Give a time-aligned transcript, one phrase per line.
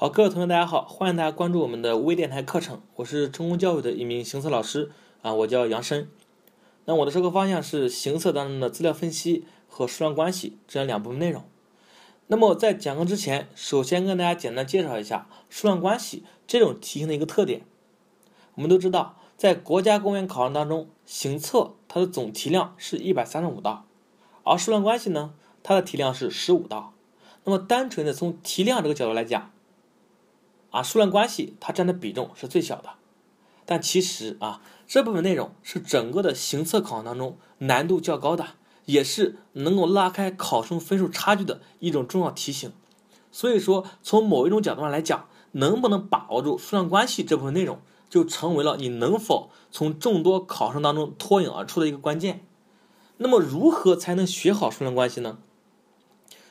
[0.00, 6.08] 好，各位同学，大家好，欢迎大家关注我们的微电台课程，我是成功教育的一名行测老师啊，我叫杨申。
[6.84, 11.42] 那我的授课方向是行测当中的资料分析和数量关系这样两部分内容。
[12.28, 17.62] 那么在讲课之前，首先跟大家简单介绍一下数量关系这种题型的一个特点。
[18.54, 23.84] 我们都知道，在国家公务员考试当中，行测它的总题量是一百三十五道，
[24.44, 26.92] 而数量关系呢，它的题量是十五道。
[27.42, 29.50] 那么单纯的从题量这个角度来讲，
[30.70, 32.90] 啊，数量关系它占的比重是最小的，
[33.64, 38.46] 但其实啊，这部分内容是整个的行测考当中难度较高的，
[38.84, 42.72] 也是能够拉开考生分数差距的一种重要题型。
[43.30, 52.44] 所以说，从某一种角度上来讲，能不能把握住数量关系这部分内容，就成为了你能否从众多考生当中脱颖而出的一个关键。
[53.18, 55.38] 那么，如何才能学好数量关系呢？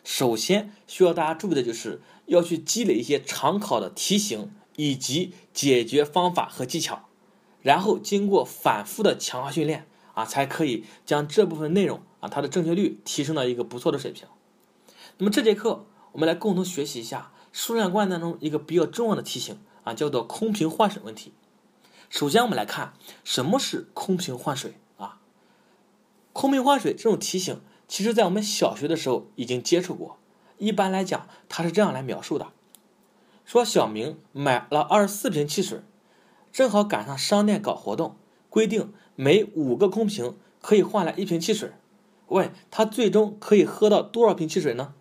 [0.07, 7.09] 首先需要大家注意的就是要去积累一些常考的题型以及解决方法和技巧，
[7.61, 14.25] 然后经过反复的强化训练啊，才可以将这部分内容啊它的正确率提升到一个不错的水平。
[15.17, 21.33] 那么这节课我们来共同学习一下数量关系当中一个比较重要的题型啊，叫做空瓶换水问题。
[22.09, 22.93] 首先我们来看
[23.25, 25.19] 什么是空瓶换水啊？
[26.31, 27.59] 空瓶换水这种题型。
[27.87, 30.17] 其实，在我们小学的时候已经接触过。
[30.57, 32.47] 一般来讲，它是这样来描述的：
[33.45, 35.79] 说小明买了二十四瓶汽水，
[36.51, 38.17] 正好赶上商店搞活动，
[38.49, 41.71] 规定每五个空瓶可以换来一瓶汽水。
[42.27, 44.93] 问他最终可以喝到多少瓶汽水呢？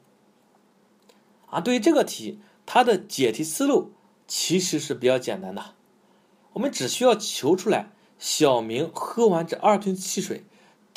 [1.50, 3.93] 啊，对于这个题，它的解题思路
[4.28, 5.75] 其实是比较简单的。
[6.53, 10.45] 我们只需要求出来小明喝完这二瓶汽水。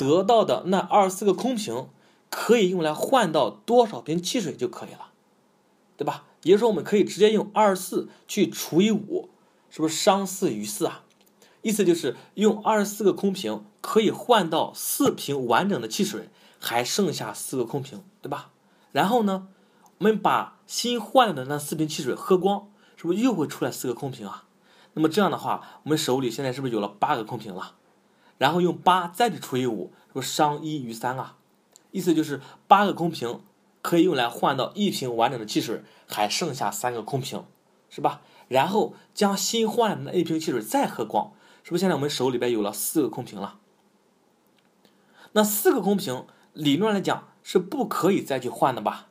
[0.00, 1.88] 得到的那二十四个空瓶，
[2.30, 5.10] 可以用来换到多少瓶汽水就可以了，
[5.98, 6.24] 对吧？
[6.42, 9.28] 也就是说，我们可以直接用二十四去除以五，
[9.68, 11.04] 是不是商四余四啊？
[11.60, 18.52] 意思就是用二十四个空瓶可以换到四瓶完整的汽水，还剩下四个空瓶，对吧？
[18.92, 19.48] 然后呢，
[19.98, 24.44] 我们把新换的那四瓶汽水喝光，是不是又会出来四个空瓶啊？
[24.94, 27.74] 那么这样的话，我们手里现在是不是有了八个空瓶了？
[28.40, 31.36] 然后用八再去除以五，说商一余三啊，
[31.90, 33.42] 意思就是八个空瓶
[33.82, 37.44] 可以用来换到一瓶完整的汽水，还剩下三个空瓶，
[37.90, 38.22] 是吧？
[38.48, 43.58] 然后将新换来的那一瓶汽水再喝光，是不是现在我们手里边有了四个空瓶了？
[45.32, 46.24] 那四个空瓶
[46.54, 49.08] 理论来讲是不可以再去换的吧？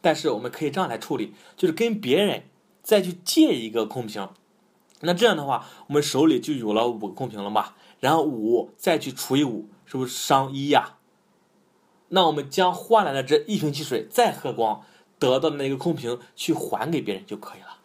[0.00, 2.44] 但是我们可以这样来处理，就是跟别人
[2.80, 4.28] 再去借一个空瓶，
[5.00, 7.74] 那这样的话，我们手里就有了五个空瓶了嘛？
[8.00, 10.96] 然后五再去除以五，是不是商一呀？
[12.08, 14.82] 那我们将换来的这一瓶汽水再喝光，
[15.18, 17.78] 得到的那个空瓶去还给别人就可以了。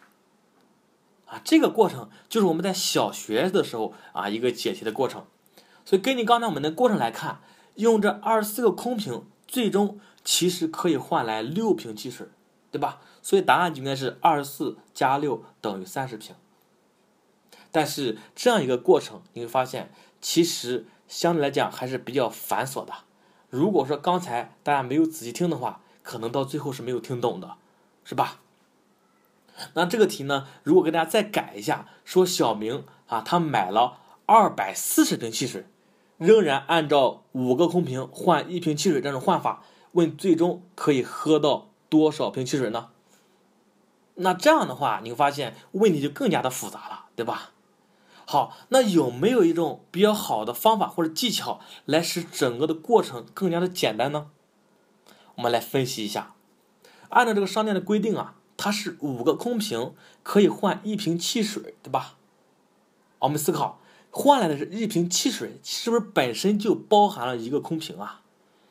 [1.26, 5.24] 啊，这个过程就是我们在小学的时候啊一个解题的过程。
[5.84, 7.40] 所以根据刚才我们的过程来看，
[7.74, 12.28] 用这二十四个空瓶，最终其实可以换来六瓶汽水，
[12.70, 13.00] 对吧？
[13.22, 16.34] 所以答案就应该是二十四加六等于三十瓶。
[17.72, 19.92] 但是这样一个过程，你会发现。
[20.22, 22.92] 其实相对来讲还是比较繁琐的。
[23.48, 27.54] 如果说刚才大家没有仔细听的话，可能到最后是没有听懂的，
[28.04, 28.40] 是吧？
[29.72, 35.64] 那这个题呢，如果给大家再改一下，说小明啊，他买了二百四十瓶汽水，
[36.18, 42.90] 仍然按照五个空瓶换一瓶汽水这种换法，问最终可以喝到多少瓶汽水呢？
[44.16, 47.52] 那这样的话，你会发现问题就更加的复杂了，对吧？
[48.32, 54.28] 好，那有没有一种比较好的方法或者技巧来使整个的过程更加的简单呢？
[55.34, 56.36] 我们来分析一下。
[57.08, 62.18] 按照这个商店的规定啊，它是五个空瓶可以换一瓶汽水，对吧？
[63.18, 63.80] 我们思考，
[64.12, 68.20] 换来的是一瓶汽水，是不是本身就包含了一个空瓶啊？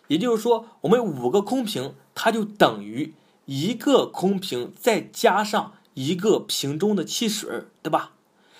[0.07, 8.13] 也就是说，我们五个空瓶，它就等于一个空瓶再加上一个瓶中的汽水，对吧？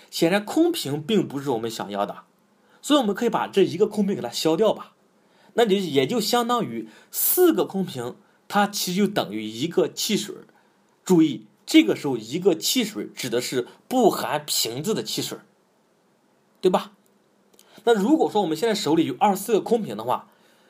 [0.10, 2.24] 显然空瓶并不是我们想要的，
[2.82, 4.94] 所以我们可以把这一个空瓶给它消掉吧，
[5.54, 8.16] 那就也就相当于四个空瓶，
[8.48, 10.36] 它其实就等于一个汽水。
[11.04, 15.40] 注意，这个时候一个汽水指的是不含瓶子的汽水，
[16.62, 16.92] 对吧？
[17.84, 20.30] 那如果说我们现在手里有二十四个空瓶的话，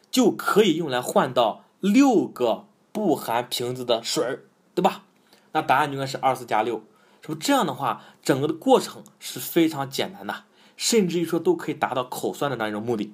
[0.09, 4.44] 就可以用来换到六个不含瓶子的水儿，
[4.74, 5.03] 对吧？
[5.51, 6.83] 那答案就应该是二四加六。
[7.21, 10.45] 是不这样的话，整个的过程是非常简单的，
[10.77, 13.13] 甚至于说都可以达到口算的那一种目的。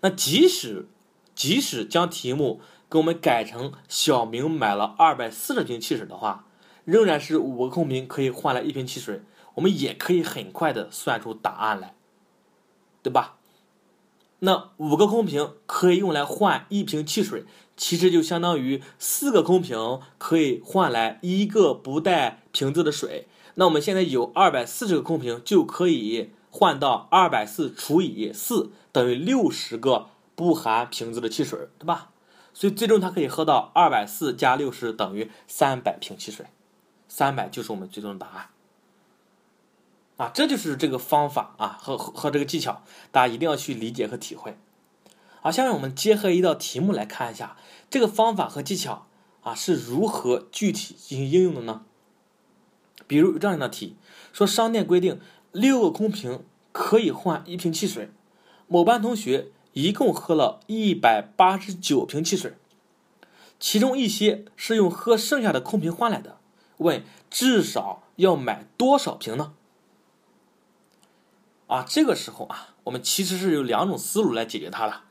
[0.00, 0.86] 那即使
[1.34, 2.60] 即使将题目
[2.90, 6.46] 给我们改成小明买了二百四十瓶汽水的话，
[6.84, 9.22] 仍然是五个空瓶可以换来一瓶汽水，
[9.54, 11.94] 我们也可以很快的算出答案来，
[13.02, 13.36] 对吧？
[14.40, 17.44] 那五个空瓶可以用来换一瓶汽水，
[17.78, 23.28] 其实就相当于四个空瓶可以换来一个不带瓶子的水。
[23.54, 32.10] 那我们现在有二百四十个空瓶，就可以换到二百四除以四等于六十个不含瓶子的汽水，对吧？
[32.52, 36.46] 所以最终它可以喝到二百四加六十等于三百瓶汽水，
[37.08, 38.50] 三百就是我们最终的答案。
[40.16, 42.82] 啊，这就是这个方法啊和和这个技巧，
[43.12, 44.56] 大家一定要去理解和体会。
[45.48, 47.56] 好，下面我们结合一道题目来看一下
[47.88, 49.06] 这个方法和技巧
[49.40, 51.86] 啊是如何具体进行应用的呢？
[53.06, 53.96] 比如这样一道题，
[54.34, 55.18] 说商店规定
[55.52, 58.10] 六个空瓶可以换一瓶汽水，
[58.66, 62.52] 某班同学一共喝了一百八十九瓶汽水，
[63.58, 66.36] 其中一些是用喝剩下的空瓶换来的，
[66.76, 69.54] 问至少要买多少瓶呢？
[71.68, 75.07] 啊，这个时候啊，我们其实是有两种思路来解决它的。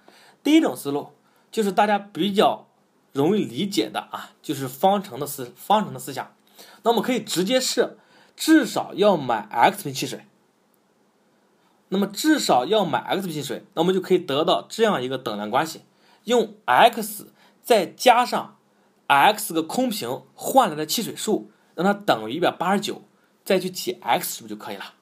[0.48, 1.10] 第一种思路
[1.52, 2.70] 就是大家比较
[3.12, 6.34] 容易理解的啊，就是方程的思方程的思想。
[6.84, 7.98] 那我们可以直接设
[8.38, 10.26] 至少要买 x 瓶汽水。
[11.90, 15.82] 那么至少要买 x 瓶汽水，那我们就可以得到这样一个等量关系：
[16.24, 17.28] 用 x
[17.62, 18.56] 再加上
[19.08, 23.02] x 个空瓶换来的汽水数，让它等于一百八十九，
[23.44, 24.94] 再去解 x 是不就可以了？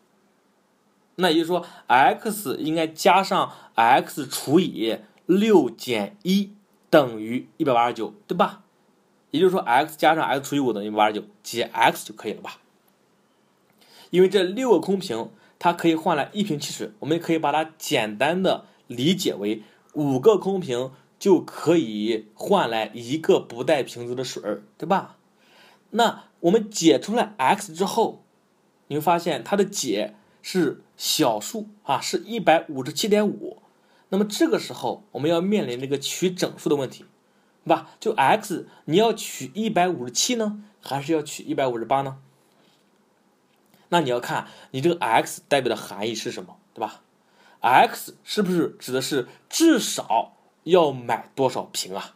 [1.18, 6.52] 那也就是说，x 应该加上 x 除以六减一
[6.90, 8.64] 等于一百八十九，对吧？
[9.32, 12.60] 也就是说，x 加上 x 除以五等于一百八十九，解 x 就可以了吧？
[14.10, 15.30] 因为这六个空瓶
[15.60, 19.64] 它可以换来一瓶汽水，我们可以把它简单的理解为
[19.94, 25.18] 五个空瓶就可以换来一个不带瓶子的水儿，对吧？
[25.92, 28.24] 那我们解出来 x 之后，
[28.88, 30.16] 你会发现它的解。
[30.48, 33.64] 是小数啊，是一百五十七点五。
[34.16, 37.04] 那么这个时候我们要面临这个取整数的问题，
[37.66, 37.90] 对吧？
[38.00, 42.18] 就 x 你要取一百五十七呢，还是要取一百五十八呢？
[43.90, 47.02] 那你要看你这个 x 代表的含义是什么，对吧
[47.60, 52.16] ？x 是不是指的是至少要买多少瓶啊？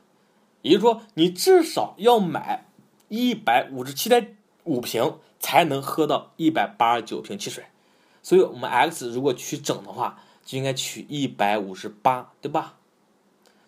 [0.62, 2.66] 也就是说，你至少要买
[3.10, 7.66] 一百五十七点五瓶才能喝到一百八十九瓶汽水。
[8.24, 12.80] 所以，我们 x 如果取整的话，就应该取一百五十八，对吧？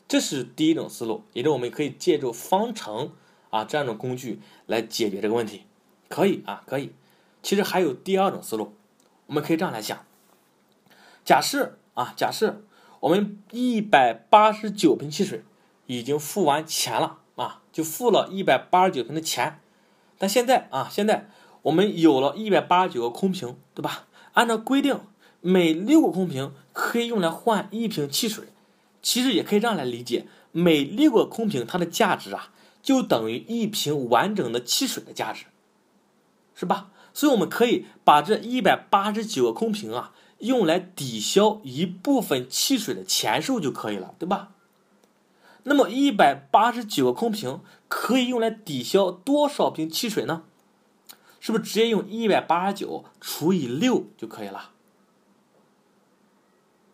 [0.08, 3.12] 这是第一种思路，也就是我们可以借助方程
[3.52, 5.62] 啊这样一种工具来解决这个问题，
[6.10, 6.96] 可以啊，可以。
[7.44, 8.74] 其实还有第二种思路，
[9.28, 10.04] 我们可以这样来想：
[11.24, 12.64] 假设啊，假设
[13.02, 15.44] 我们一百八十九瓶汽水
[15.86, 19.60] 已经付完钱了啊，就付了一百八十九瓶的钱，
[20.18, 21.30] 但现在啊，现在
[21.62, 24.08] 我们有了一百八十九个空瓶，对吧？
[24.34, 25.00] 按照规定，
[25.42, 26.52] 每六个空瓶
[26.92, 28.50] 可以用来换一瓶汽水。
[29.02, 32.52] 其实也可以这样来理解：每六个空瓶它的价值啊，
[32.84, 35.46] 就等于一瓶完整的汽水的价值，
[36.54, 36.90] 是吧？
[37.14, 44.52] 所以我们可以把这一百八十九个空瓶啊，用来抵消一部分汽水的钱数就可以了，对吧？
[45.64, 50.44] 那么一百八十九个空瓶可以用来抵消多少瓶汽水呢？
[51.40, 54.72] 是不是直接用一百八十九除以六就可以了？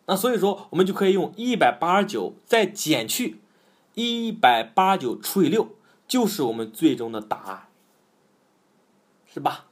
[0.10, 3.42] 那所以说，我们就可以用一百八十九再减去
[3.94, 5.76] 一百八十九除以六，
[6.08, 7.68] 就是我们最终的答案，
[9.32, 9.66] 是吧？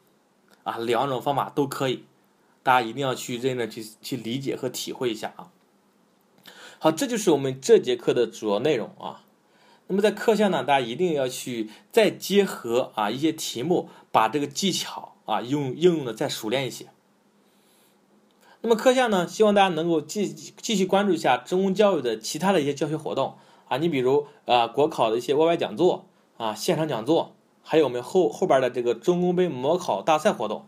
[0.64, 2.04] 啊，两种方法都可以，
[2.62, 5.48] 大家一定要去认真去去理解和体会一下啊。
[6.80, 9.24] 好，这就是我们这节课的主要内容啊。
[9.88, 16.88] 那么在课下呢，大家一定要去再结合啊一些题目，把这个技巧啊用应用的再熟练一些。
[18.66, 23.36] 那么课下呢，希望大家能够继继续关注一下中公教育的其他的一些教学活动
[23.68, 26.08] 啊，你比如啊国考的一些 YY 讲座
[26.38, 30.66] 啊现场讲座，还有我们后后边的这个中公杯模考大赛活动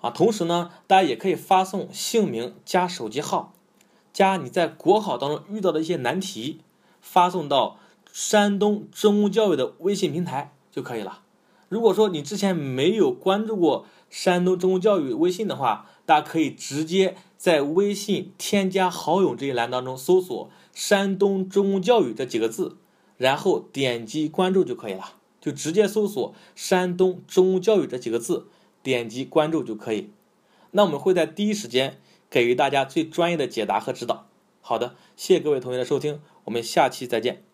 [0.00, 0.08] 啊。
[0.08, 3.52] 同时呢，大家也可以发送姓名加手机号，
[4.14, 6.62] 加你在国考当中遇到的一些难题，
[7.02, 7.76] 发送到。
[8.10, 11.20] 山东中公教育的微信平台就可以了。
[11.68, 22.78] 如果说你之前没有关注过山东中公教育微信的话，大家可以直接在微信添加好友这一栏当中搜索“山东中公教育”这几个字，
[23.18, 25.16] 然后点击关注就可以了。
[25.38, 28.46] 就直接搜索“山东中公教育”这几个字，
[28.82, 30.08] 点击关注就可以。
[30.70, 32.00] 那我们会在第一时间
[32.30, 34.28] 给予大家最专业的解答和指导。
[34.62, 37.47] 好的，谢谢各位同学的收听，我们下期再见。